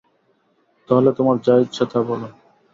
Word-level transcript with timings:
তাহলে 0.89 1.09
তোমার 1.17 1.37
যা 1.45 1.53
ইচ্ছা 1.63 1.83
তা 1.91 1.99
বলো। 2.09 2.27